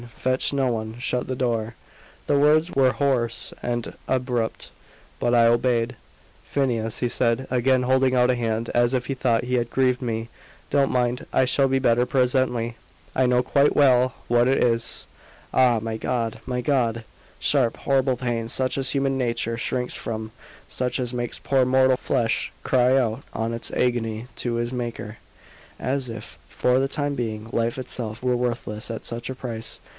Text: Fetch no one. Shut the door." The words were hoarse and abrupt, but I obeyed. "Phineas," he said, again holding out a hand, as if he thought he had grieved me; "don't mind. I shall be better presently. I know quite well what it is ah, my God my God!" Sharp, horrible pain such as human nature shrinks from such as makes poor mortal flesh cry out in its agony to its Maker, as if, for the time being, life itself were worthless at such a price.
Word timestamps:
Fetch 0.09 0.51
no 0.51 0.67
one. 0.71 0.97
Shut 0.97 1.27
the 1.27 1.35
door." 1.35 1.75
The 2.25 2.37
words 2.37 2.71
were 2.71 2.91
hoarse 2.91 3.53
and 3.61 3.93
abrupt, 4.07 4.71
but 5.19 5.35
I 5.35 5.45
obeyed. 5.45 5.95
"Phineas," 6.43 6.99
he 6.99 7.09
said, 7.09 7.45
again 7.51 7.83
holding 7.83 8.15
out 8.15 8.31
a 8.31 8.35
hand, 8.35 8.69
as 8.73 8.95
if 8.95 9.05
he 9.05 9.13
thought 9.13 9.43
he 9.43 9.55
had 9.55 9.69
grieved 9.69 10.01
me; 10.01 10.29
"don't 10.71 10.89
mind. 10.91 11.27
I 11.31 11.45
shall 11.45 11.67
be 11.67 11.77
better 11.77 12.07
presently. 12.07 12.77
I 13.15 13.27
know 13.27 13.43
quite 13.43 13.75
well 13.75 14.15
what 14.27 14.47
it 14.47 14.63
is 14.63 15.05
ah, 15.53 15.79
my 15.79 15.97
God 15.97 16.39
my 16.47 16.61
God!" 16.61 17.03
Sharp, 17.39 17.77
horrible 17.77 18.17
pain 18.17 18.47
such 18.47 18.79
as 18.79 18.91
human 18.91 19.19
nature 19.19 19.55
shrinks 19.57 19.93
from 19.93 20.31
such 20.67 20.99
as 20.99 21.13
makes 21.13 21.37
poor 21.37 21.63
mortal 21.63 21.97
flesh 21.97 22.51
cry 22.63 22.97
out 22.97 23.21
in 23.35 23.53
its 23.53 23.69
agony 23.73 24.27
to 24.37 24.57
its 24.57 24.71
Maker, 24.71 25.17
as 25.79 26.09
if, 26.09 26.39
for 26.49 26.79
the 26.79 26.87
time 26.87 27.13
being, 27.15 27.49
life 27.51 27.77
itself 27.79 28.21
were 28.21 28.35
worthless 28.37 28.89
at 28.91 29.05
such 29.05 29.29
a 29.29 29.35
price. 29.35 29.79